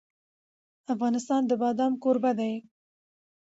[0.93, 2.53] افغانستان د بادام کوربه دی.